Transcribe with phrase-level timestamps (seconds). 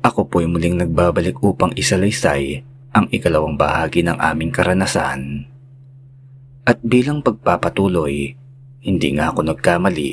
[0.00, 2.64] Ako po'y muling nagbabalik upang isalaysay
[2.96, 5.44] ang ikalawang bahagi ng aming karanasan.
[6.64, 8.32] At bilang pagpapatuloy,
[8.80, 10.10] hindi nga ako nagkamali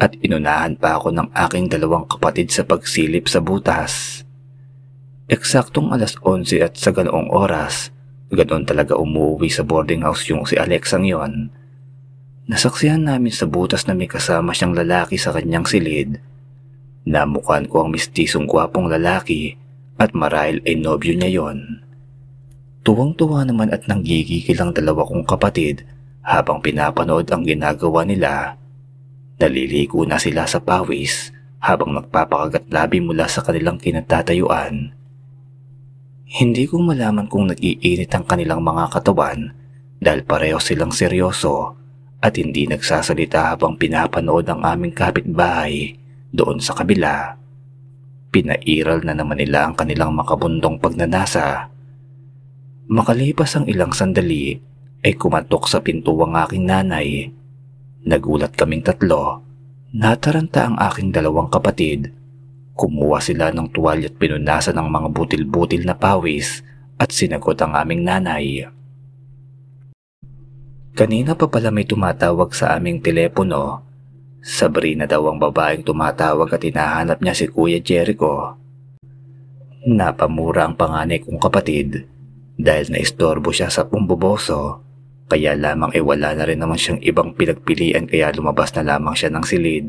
[0.00, 4.24] at inunahan pa ako ng aking dalawang kapatid sa pagsilip sa butas.
[5.28, 7.92] Eksaktong alas 11 at sa ganoong oras,
[8.32, 11.52] ganoon talaga umuwi sa boarding house yung si Alexang yon.
[12.48, 16.16] Nasaksihan namin sa butas na may kasama siyang lalaki sa kanyang silid.
[17.08, 19.56] Namukan ko ang mistisong gwapong lalaki
[19.96, 21.80] at marahil ay nobyo niya yon.
[22.84, 25.88] Tuwang-tuwa naman at nanggigigil ang dalawa kong kapatid
[26.20, 28.60] habang pinapanood ang ginagawa nila.
[29.40, 31.32] Naliligo na sila sa pawis
[31.64, 34.92] habang nagpapakagat labi mula sa kanilang kinatatayuan.
[36.28, 39.56] Hindi ko malaman kung nag-iinit ang kanilang mga katawan
[39.96, 41.72] dahil pareho silang seryoso
[42.20, 45.96] at hindi nagsasalita habang pinapanood ang aming kapitbahay
[46.30, 47.36] doon sa kabila.
[48.28, 51.72] Pinairal na naman nila ang kanilang makabundong pagnanasa.
[52.88, 54.56] Makalipas ang ilang sandali
[55.04, 57.28] ay kumatok sa pinto ang aking nanay.
[58.04, 59.44] Nagulat kaming tatlo.
[59.92, 62.18] Nataranta ang aking dalawang kapatid
[62.78, 66.62] Kumuha sila ng tuwalya at pinunasan ng mga butil-butil na pawis
[66.94, 68.70] at sinagot ang aming nanay.
[70.94, 73.82] Kanina pa pala may tumatawag sa aming telepono.
[74.38, 78.54] Sabrina daw ang babaeng tumatawag at hinahanap niya si Kuya Jericho.
[79.88, 82.06] Napamura ang panganay kong kapatid
[82.58, 84.82] dahil naistorbo siya sa pumboboso
[85.28, 89.28] kaya lamang ay wala na rin naman siyang ibang pinagpilian kaya lumabas na lamang siya
[89.28, 89.88] ng silid.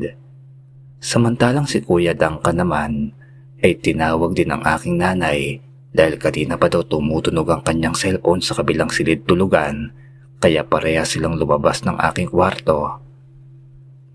[1.00, 3.16] Samantalang si Kuya Duncan naman
[3.64, 5.64] ay tinawag din ang aking nanay
[5.96, 9.96] dahil kanina pa daw tumutunog ang kanyang cellphone sa kabilang silid tulugan
[10.40, 13.09] kaya pareha silang lumabas ng aking kwarto.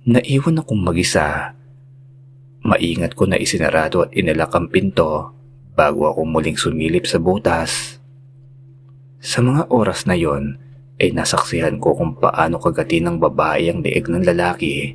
[0.05, 1.57] Naiwan akong mag-isa.
[2.61, 5.33] Maingat ko na isinarado at inilak ang pinto
[5.73, 7.97] bago ako muling sumilip sa butas.
[9.17, 10.61] Sa mga oras na yon
[11.01, 14.93] ay nasaksihan ko kung paano kagati ng babae ang leeg ng lalaki.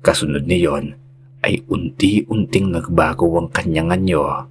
[0.00, 0.96] Kasunod niyon
[1.44, 4.48] ay unti-unting nagbago ang kanyang anyo.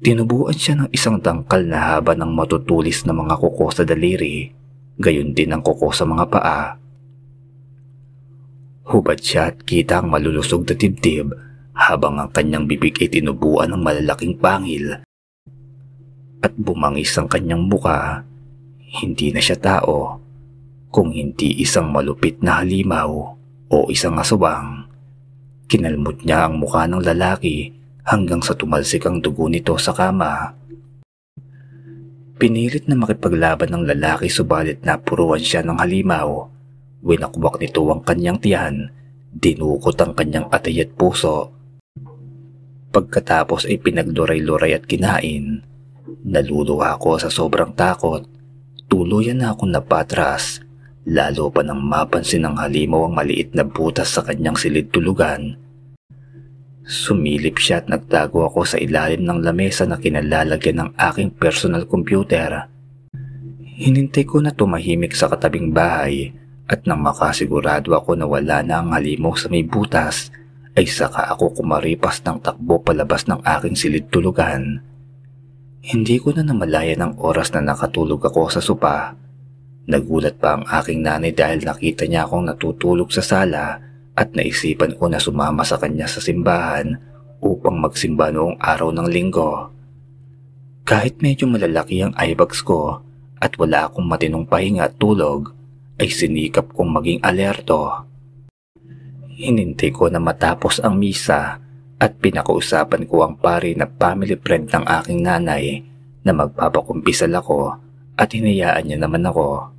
[0.00, 4.48] Tinubuan siya ng isang dangkal na haba ng matutulis na mga kuko sa daliri,
[4.96, 6.77] gayon din ang kuko sa mga paa.
[8.88, 11.36] Hubad siya at kita ang malulusog na dibdib
[11.76, 15.04] habang ang kanyang bibig ay tinubuan ng malalaking pangil.
[16.40, 18.24] At bumangis ang kanyang muka,
[19.04, 20.16] hindi na siya tao,
[20.88, 23.10] kung hindi isang malupit na halimaw
[23.68, 24.88] o isang aswang.
[25.68, 27.68] Kinalmot niya ang mukha ng lalaki
[28.08, 30.56] hanggang sa tumalsik ang dugo nito sa kama.
[32.40, 36.57] Pinilit na makipaglaban ng lalaki subalit napuruan siya ng halimaw.
[37.02, 38.90] Winakwak nito ang kanyang tiyan,
[39.30, 41.54] dinukot ang kanyang atay at puso.
[42.90, 45.62] Pagkatapos ay pinagluray-luray at kinain.
[46.24, 48.24] Naluluha ako sa sobrang takot.
[48.88, 50.64] Tuluyan na akong napatras
[51.08, 55.56] lalo pa nang mapansin ng halimaw ang maliit na butas sa kanyang silid tulugan.
[56.84, 62.68] Sumilip siya at nagtago ako sa ilalim ng lamesa na kinalalagyan ng aking personal computer.
[63.78, 66.32] Hinintay ko na tumahimik sa katabing bahay
[66.68, 70.28] at nang makasigurado ako na wala na ang halimaw sa may butas,
[70.76, 74.84] ay saka ako kumaripas ng takbo palabas ng aking silid tulugan.
[75.82, 79.16] Hindi ko na namalayan ang oras na nakatulog ako sa sopa
[79.88, 83.80] Nagulat pa ang aking nanay dahil nakita niya akong natutulog sa sala
[84.12, 86.92] at naisipan ko na sumama sa kanya sa simbahan
[87.40, 89.72] upang magsimba noong araw ng linggo.
[90.84, 93.00] Kahit medyo malalaki ang eyebags ko
[93.40, 95.56] at wala akong matinong pahinga at tulog,
[95.98, 98.06] ay sinikap kong maging alerto.
[99.38, 101.58] Hinintay ko na matapos ang misa
[101.98, 105.82] at pinakausapan ko ang pari na family friend ng aking nanay
[106.22, 107.74] na magpapakumpisal ako
[108.18, 109.74] at hinayaan niya naman ako.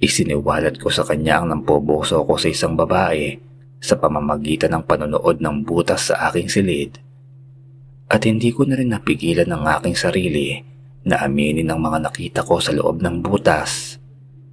[0.00, 3.38] Isiniwalat ko sa kanya ang nampoboso ko sa isang babae
[3.80, 7.00] sa pamamagitan ng panonood ng butas sa aking silid.
[8.10, 10.58] At hindi ko na rin napigilan ang aking sarili
[11.06, 13.89] na aminin ang mga nakita ko sa loob ng butas.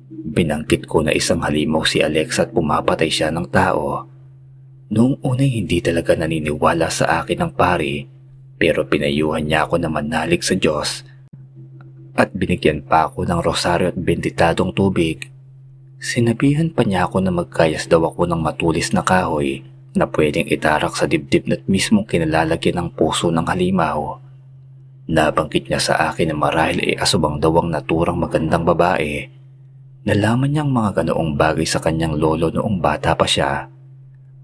[0.07, 4.07] Binangkit ko na isang halimaw si Alex at pumapatay siya ng tao.
[4.87, 8.07] Noong unay hindi talaga naniniwala sa akin ang pari
[8.55, 11.03] pero pinayuhan niya ako na manalig sa Diyos
[12.17, 15.27] at binigyan pa ako ng rosaryo at benditadong tubig
[15.97, 19.65] Sinabihan pa niya ako na magkayas daw ako ng matulis na kahoy
[19.97, 24.21] na pwedeng itarak sa dibdib na't mismong kinalalagyan ng puso ng halimaw.
[25.09, 29.25] Nabanggit niya sa akin na marahil ay asubang daw ang naturang magandang babae.
[30.07, 33.67] Nalaman niya ang mga ganoong bagay sa kanyang lolo noong bata pa siya.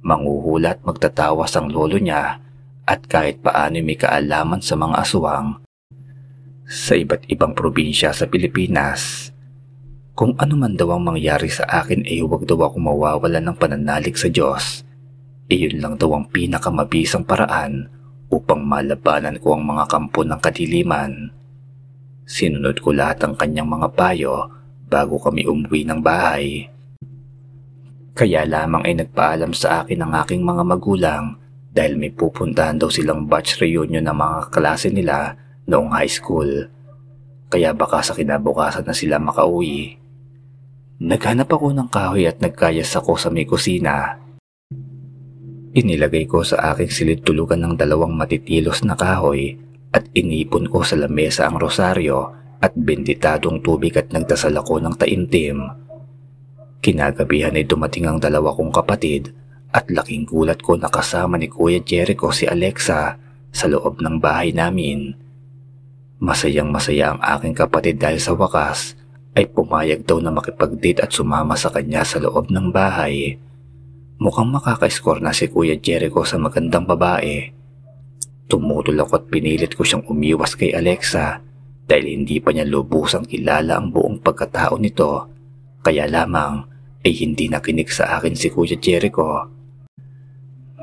[0.04, 2.36] Manguhula at magtatawas ang lolo niya
[2.84, 5.64] at kahit paano may kaalaman sa mga aswang
[6.68, 9.32] sa iba't ibang probinsya sa Pilipinas.
[10.12, 14.20] Kung ano man daw ang mangyari sa akin ay huwag daw ako mawawala ng pananalig
[14.20, 14.84] sa Diyos.
[15.48, 17.88] Iyon lang daw ang pinakamabisang paraan
[18.28, 21.32] upang malabanan ko ang mga kampo ng kadiliman.
[22.28, 24.63] Sinunod ko lahat ng kanyang mga payo
[24.94, 26.70] bago kami umuwi ng bahay.
[28.14, 31.34] Kaya lamang ay nagpaalam sa akin ang aking mga magulang
[31.74, 35.34] dahil may pupuntahan daw silang batch reunion ng mga klase nila
[35.66, 36.70] noong high school.
[37.50, 39.98] Kaya baka sa kinabukasan na sila makauwi.
[41.02, 44.22] Naghanap ako ng kahoy at nagkayas ako sa may kusina.
[45.74, 49.58] Inilagay ko sa aking silid tulugan ng dalawang matitilos na kahoy
[49.90, 55.68] at inipon ko sa lamesa ang rosaryo at benditadong tubig at nagdasal ako ng taimtim.
[56.80, 59.36] Kinagabihan ay dumating ang dalawa kong kapatid
[59.76, 63.20] at laking gulat ko na kasama ni Kuya Jericho si Alexa
[63.52, 65.12] sa loob ng bahay namin.
[66.24, 68.96] Masayang masaya ang aking kapatid dahil sa wakas
[69.36, 73.36] ay pumayag daw na makipag-date at sumama sa kanya sa loob ng bahay.
[74.24, 77.52] Mukhang makaka-score na si Kuya Jericho sa magandang babae.
[78.48, 81.44] Tumutol ako at pinilit ko siyang umiwas kay Alexa
[81.84, 85.28] dahil hindi pa niya lubusang kilala ang buong pagkatao nito.
[85.84, 86.64] Kaya lamang
[87.04, 89.52] ay hindi nakinig sa akin si Kuya Jericho.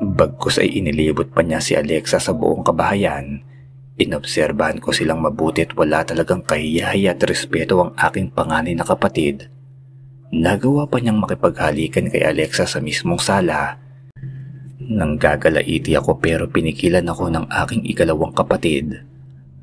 [0.01, 3.51] Bagkus ay inilibot pa niya si Alexa sa buong kabahayan
[4.01, 9.51] Inobserbahan ko silang mabuti at wala talagang kahiyahiya at respeto ang aking panganay na kapatid.
[10.33, 13.77] Nagawa pa niyang makipaghalikan kay Alexa sa mismong sala.
[14.81, 19.05] Nang gagalaiti ako pero pinikilan ako ng aking ikalawang kapatid.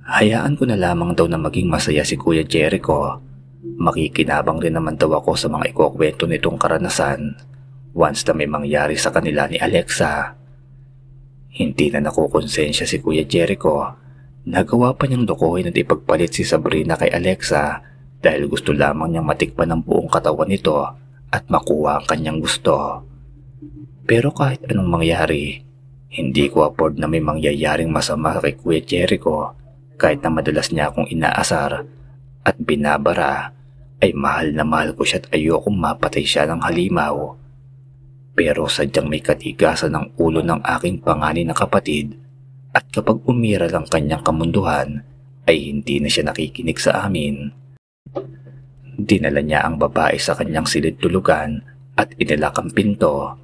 [0.08, 3.20] Hayaan ko na lamang daw na maging masaya si Kuya Jericho.
[3.60, 7.36] Makikinabang rin naman daw ako sa mga ikukwento nitong karanasan
[7.92, 10.32] once na may mangyari sa kanila ni Alexa.
[11.52, 14.08] Hindi na nakukonsensya si Kuya Jericho
[14.48, 17.84] Nagawa pa niyang dukuhin at ipagpalit si Sabrina kay Alexa
[18.24, 20.88] dahil gusto lamang niyang matikpan ang buong katawan nito
[21.28, 23.04] at makuha ang kanyang gusto.
[24.08, 25.60] Pero kahit anong mangyari,
[26.08, 29.57] hindi ko afford na may mangyayaring masama kay Kuya Jericho
[29.98, 31.84] kahit na madalas niya akong inaasar
[32.46, 33.50] at binabara
[33.98, 37.34] ay mahal na mahal ko siya at ayokong mapatay siya ng halimaw.
[38.38, 42.14] Pero sadyang may katigasan ng ulo ng aking panganin na kapatid
[42.70, 45.02] at kapag umiral ang kanyang kamunduhan
[45.50, 47.50] ay hindi na siya nakikinig sa amin.
[48.94, 51.58] Dinala niya ang babae sa kanyang silid tulugan
[51.98, 53.34] at inilak pinto.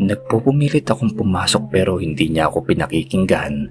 [0.00, 3.68] Nagpupumilit akong pumasok pero hindi niya ako pinakikinggan.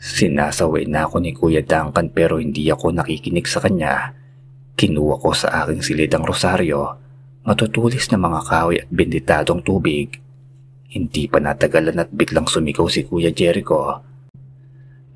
[0.00, 4.16] Sinasaway na ako ni Kuya Duncan pero hindi ako nakikinig sa kanya.
[4.74, 6.96] Kinuha ko sa aking silid ang rosaryo,
[7.44, 10.16] matutulis na mga kahoy at benditadong tubig
[10.90, 14.02] hindi pa natagalan at biglang sumigaw si Kuya Jericho.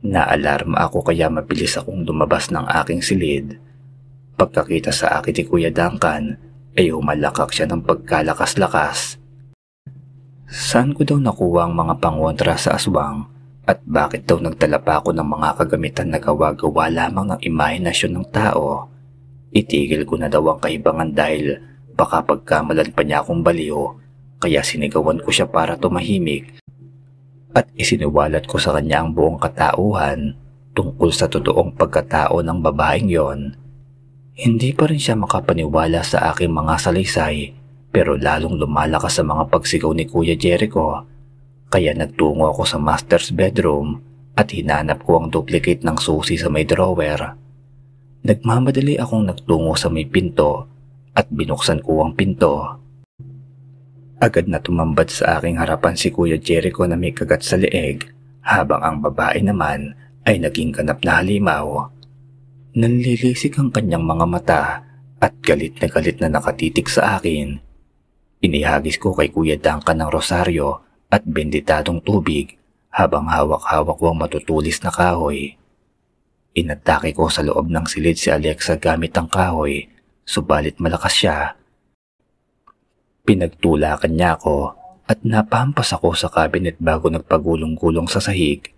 [0.06, 3.58] Naalarma ako kaya mabilis akong lumabas ng aking silid.
[4.38, 6.38] Pagkakita sa akin ni Kuya Duncan
[6.78, 9.18] ay humalakak siya ng pagkalakas-lakas.
[10.46, 13.33] Saan ko daw nakuha ang mga pangontra sa aswang
[13.64, 18.26] at bakit daw nagdala pa ako ng mga kagamitan na gawa-gawa lamang ng imahinasyon ng
[18.28, 18.92] tao?
[19.54, 21.56] Itigil ko na daw ang kaibangan dahil
[21.96, 23.96] baka pagkamalan pa niya akong baliw
[24.42, 26.60] kaya sinigawan ko siya para tumahimik
[27.54, 30.34] at isiniwalat ko sa kanya ang buong katauhan
[30.74, 33.54] tungkol sa totoong pagkatao ng babaeng yon.
[34.34, 37.54] Hindi pa rin siya makapaniwala sa aking mga salaysay
[37.94, 41.06] pero lalong lumalakas sa mga pagsigaw ni Kuya Jericho
[41.74, 43.98] kaya nagtungo ako sa master's bedroom
[44.38, 47.34] at hinanap ko ang duplicate ng susi sa may drawer.
[48.22, 50.70] Nagmamadali akong nagtungo sa may pinto
[51.18, 52.78] at binuksan ko ang pinto.
[54.22, 58.06] Agad na tumambad sa aking harapan si Kuya Jericho na may kagat sa leeg
[58.46, 59.98] habang ang babae naman
[60.30, 61.90] ay naging ganap na halimaw.
[62.78, 64.62] Nanlilisik ang kanyang mga mata
[65.18, 67.58] at galit na galit na nakatitik sa akin.
[68.46, 72.58] Inihagis ko kay Kuya Duncan ng rosaryo at benditadong tubig
[72.90, 75.54] habang hawak-hawak ko ang matutulis na kahoy.
[76.58, 79.86] Inatake ko sa loob ng silid si Alexa gamit ang kahoy,
[80.26, 81.54] subalit malakas siya
[83.24, 84.76] Pinagtulakan niya ako
[85.08, 88.68] at napampas ako sa cabinet bago nagpagulong-gulong sa sahig.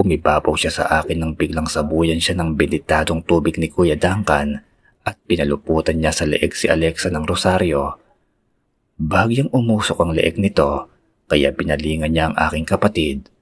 [0.00, 4.56] Umibabaw siya sa akin nang biglang sabuyan siya ng binitadong tubig ni Kuya Duncan
[5.04, 8.00] at pinaluputan niya sa leeg si Alexa ng rosaryo.
[8.96, 10.88] Bagyang umusok ang leeg nito
[11.32, 13.32] kaya pinalingan niya ang aking kapatid.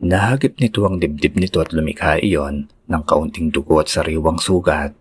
[0.00, 4.96] Nahagip nito ang dibdib nito at lumikha iyon ng kaunting dugo at sariwang sugat.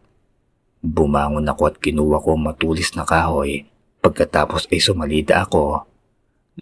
[0.84, 3.64] Bumangon ako at kinuha ko matulis na kahoy.
[4.04, 5.88] Pagkatapos ay sumalida ako.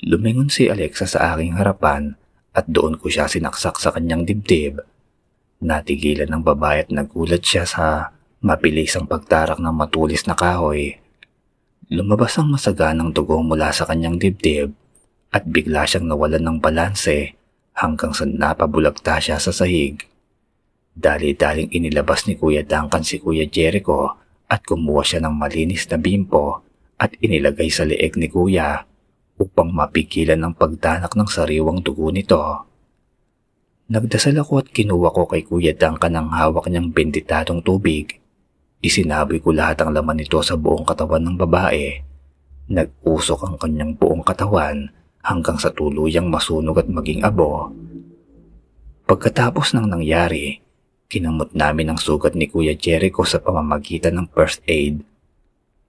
[0.05, 2.13] Lumingon si Alexa sa aking harapan
[2.53, 4.77] at doon ko siya sinaksak sa kanyang dibdib.
[5.57, 8.13] Natigilan ng babae at nagulat siya sa
[8.45, 11.00] mabilisang pagtarak ng matulis na kahoy.
[11.91, 14.71] Lumabas ang masaganang dugo mula sa kanyang dibdib
[15.27, 17.35] at bigla siyang nawalan ng balanse
[17.75, 19.99] hanggang sa napabulagta siya sa sahig.
[20.95, 24.07] Dali-daling inilabas ni Kuya Duncan si Kuya Jericho
[24.47, 26.63] at kumuha siya ng malinis na bimpo
[26.95, 28.87] at inilagay sa leeg ni Kuya
[29.35, 32.39] upang mapigilan ang pagdanak ng sariwang dugo nito.
[33.91, 38.20] Nagdasal ako at kinuha ko kay Kuya Duncan ang hawak niyang benditadong tubig.
[38.81, 42.01] Isinabi ko lahat ang laman nito sa buong katawan ng babae.
[42.73, 44.89] Nag-usok ang kanyang buong katawan
[45.21, 47.69] hanggang sa tuluyang masunog at maging abo.
[49.05, 50.57] Pagkatapos ng nangyari,
[51.05, 55.05] kinamot namin ang sugat ni Kuya Jericho sa pamamagitan ng first aid.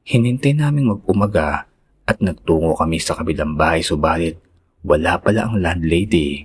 [0.05, 1.65] Hinintay naming mag-umaga
[2.05, 4.37] at nagtungo kami sa kabilang bahay subalit
[4.85, 6.45] wala pala ang landlady.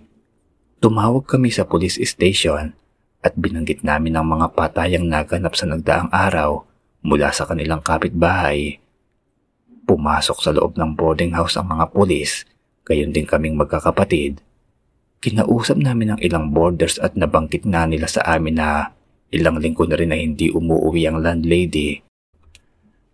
[0.77, 2.71] Tumawag kami sa police station
[3.21, 6.65] at binanggit namin ang mga patayang naganap sa nagdaang araw
[7.01, 8.77] mula sa kanilang kapitbahay.
[9.87, 12.43] Pumasok sa loob ng boarding house ang mga pulis,
[12.83, 14.43] gayon din kaming magkakapatid.
[15.17, 18.93] Kinausap namin ang ilang boarders at nabanggit nga nila sa amin na
[19.33, 22.07] ilang linggo na rin na hindi umuwi ang landlady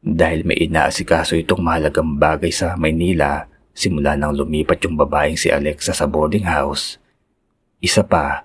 [0.03, 5.95] dahil may inaasikaso itong mahalagang bagay sa Maynila simula nang lumipat yung babaeng si Alexa
[5.95, 6.99] sa boarding house.
[7.79, 8.43] Isa pa,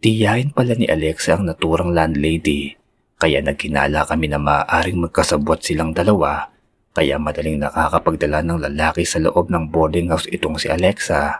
[0.00, 2.76] tiyahin pala ni Alexa ang naturang landlady
[3.20, 6.48] kaya nagkinala kami na maaaring magkasabwat silang dalawa
[6.96, 11.38] kaya madaling nakakapagdala ng lalaki sa loob ng boarding house itong si Alexa.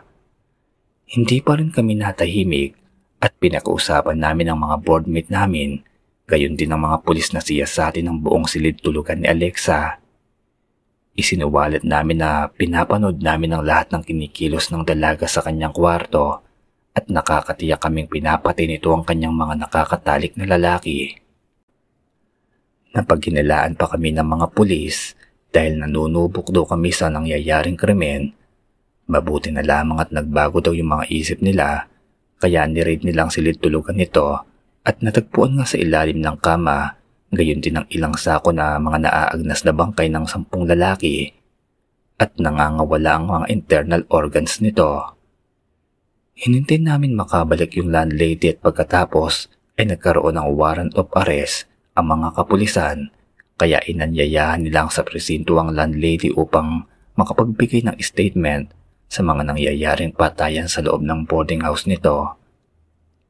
[1.11, 2.79] Hindi pa rin kami natahimik
[3.19, 5.83] at pinakausapan namin ang mga boardmate namin
[6.31, 9.99] Gayon din ang mga pulis na siya sa atin ng buong silid tulugan ni Alexa.
[11.11, 16.39] Isinuwalat namin na pinapanood namin ang lahat ng kinikilos ng dalaga sa kanyang kwarto
[16.91, 21.15] at nakakatiyak kaming pinapatay nito ang kanyang mga nakakatalik na lalaki.
[22.91, 25.15] Napaghinalaan pa kami ng mga pulis
[25.51, 28.35] dahil nanunubok daw kami sa nangyayaring krimen.
[29.07, 31.91] Mabuti na lamang at nagbago daw yung mga isip nila
[32.41, 34.41] kaya niraid nilang silid tulugan nito
[34.81, 36.97] at natagpuan nga sa ilalim ng kama,
[37.29, 41.29] gayon din ang ilang sako na mga naaagnas na bangkay ng sampung lalaki
[42.17, 45.20] at nangangawala ang mga internal organs nito.
[46.41, 49.45] Hinintay namin makabalik yung landlady at pagkatapos
[49.77, 53.13] ay nagkaroon ng warrant of arrest ang mga kapulisan
[53.61, 58.73] kaya inanyayahan nilang sa presinto ang landlady upang makapagbigay ng statement
[59.05, 62.33] sa mga nangyayaring patayan sa loob ng boarding house nito.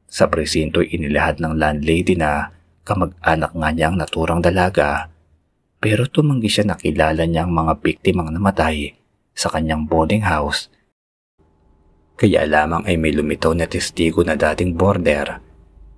[0.08, 2.48] Sa presinto inilahad ng landlady na
[2.80, 5.12] kamag-anak nga niya ang naturang dalaga
[5.84, 8.96] pero tumanggi siya nakilala niya ang mga biktimang namatay
[9.36, 10.72] sa kanyang boarding house.
[12.18, 15.40] Kaya lamang ay may lumitaw na testigo na dating border.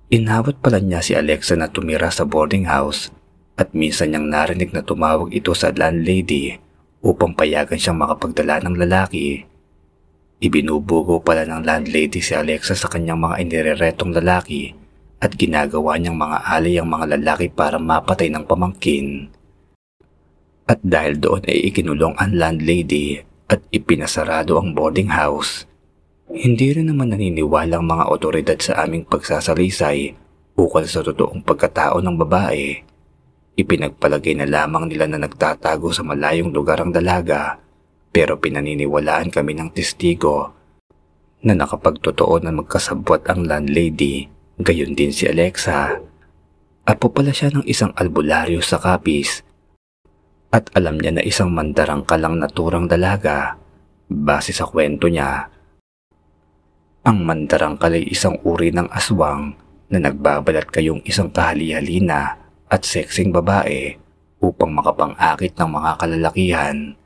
[0.09, 3.09] Inawat pala niya si Alexa na tumira sa boarding house
[3.55, 6.59] at minsan niyang narinig na tumawag ito sa landlady
[7.01, 9.45] upang payagan siyang makapagdala ng lalaki
[10.35, 14.75] Ibinubugo pala ng landlady si Alexa sa kanyang mga inireretong lalaki
[15.23, 19.31] at ginagawa niyang mga alay ang mga lalaki para mapatay ng pamangkin.
[20.67, 25.63] At dahil doon ay ikinulong ang landlady at ipinasarado ang boarding house,
[26.25, 30.17] hindi rin naman naniniwala ang mga otoridad sa aming pagsasalisay
[30.57, 32.81] ukol sa totoong pagkatao ng babae.
[33.55, 37.61] Ipinagpalagay na lamang nila na nagtatago sa malayong lugar ang dalaga
[38.09, 40.55] pero pinaniniwalaan kami ng testigo
[41.45, 44.25] na nakapagtotoo na magkasabwat ang landlady,
[44.57, 46.01] gayon din si Alexa.
[46.89, 49.45] Apo pala siya ng isang albularyo sa kapis
[50.49, 53.59] at alam niya na isang mandarang kalang naturang dalaga
[54.09, 55.54] base sa kwento niya.
[57.05, 59.53] Ang mandarangkal ay isang uri ng aswang
[59.93, 62.33] na nagbabalat kayong isang kahali-halina
[62.65, 63.93] at sexing babae
[64.41, 66.97] upang makapang-akit ng mga kalalakihan.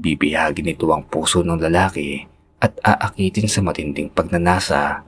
[0.00, 2.24] Bibihagin nito ang puso ng lalaki
[2.56, 5.04] at aakitin sa matinding pagnanasa.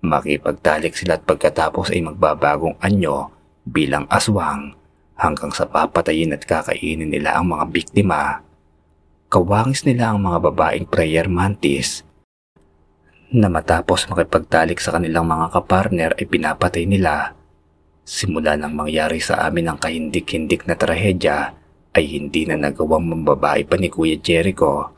[0.00, 3.28] Makipagtalik sila at pagkatapos ay magbabagong anyo
[3.68, 4.72] bilang aswang
[5.12, 8.40] hanggang sa papatayin at kakainin nila ang mga biktima.
[9.28, 12.05] Kawangis nila ang mga babaeng prayer mantis
[13.34, 17.34] na matapos makipagtalik sa kanilang mga kapartner ay pinapatay nila.
[18.06, 21.50] Simula nang mangyari sa amin ang kahindik-hindik na trahedya
[21.96, 24.94] ay hindi na nagawang mambabae pa ni Kuya Jericho.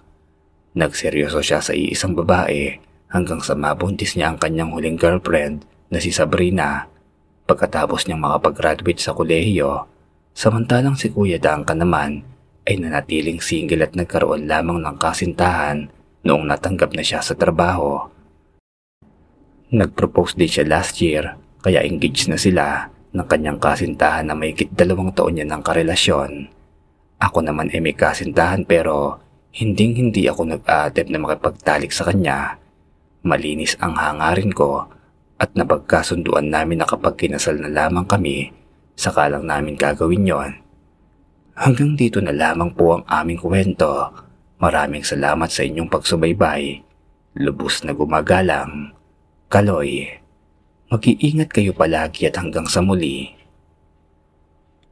[0.76, 2.76] Nagseryoso siya sa iisang babae
[3.08, 6.84] hanggang sa mabuntis niya ang kanyang huling girlfriend na si Sabrina
[7.48, 9.88] pagkatapos niyang makapag-graduate sa kolehiyo.
[10.36, 12.20] Samantalang si Kuya Duncan naman
[12.68, 15.88] ay nanatiling single at nagkaroon lamang ng kasintahan
[16.28, 18.17] noong natanggap na siya sa trabaho.
[19.68, 25.12] Nag-propose din siya last year kaya engaged na sila ng kanyang kasintahan na may dalawang
[25.12, 26.48] taon niya ng karelasyon.
[27.20, 29.20] Ako naman ay may kasintahan pero
[29.52, 32.56] hinding hindi ako nag-attempt na makipagtalik sa kanya.
[33.28, 34.88] Malinis ang hangarin ko
[35.36, 38.48] at napagkasunduan namin na kapag kinasal na lamang kami,
[38.96, 40.52] saka lang namin gagawin yon.
[41.60, 44.16] Hanggang dito na lamang po ang aming kwento.
[44.64, 46.80] Maraming salamat sa inyong pagsubaybay.
[47.36, 48.97] Lubos na gumagalang.
[49.48, 50.04] Kaloy.
[50.92, 53.32] Mag-iingat kayo palagi at hanggang sa muli.